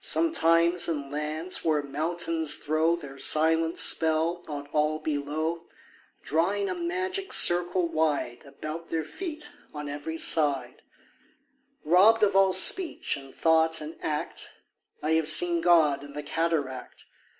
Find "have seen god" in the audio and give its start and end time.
15.12-16.02